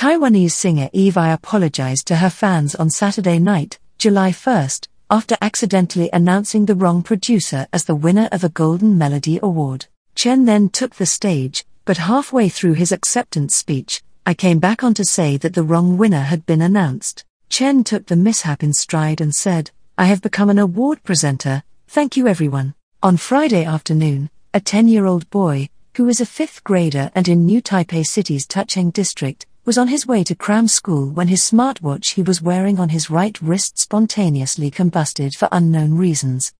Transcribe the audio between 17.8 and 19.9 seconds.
took the mishap in stride and said,